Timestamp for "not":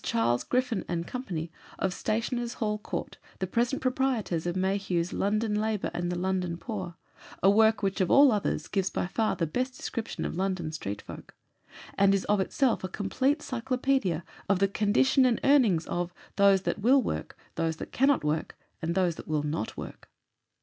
19.43-19.77